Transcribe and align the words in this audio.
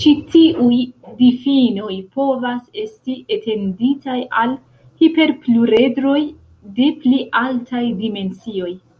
Ĉi 0.00 0.10
tiuj 0.34 0.76
difinoj 1.22 1.94
povas 2.18 2.68
esti 2.84 3.16
etenditaj 3.38 4.16
al 4.44 4.54
hiperpluredroj 5.02 6.16
de 6.80 6.90
pli 7.04 7.22
altaj 7.44 7.84
dimensioj. 8.06 8.74